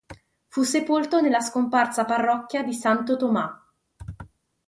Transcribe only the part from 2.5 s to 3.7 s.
di Santo Tomás.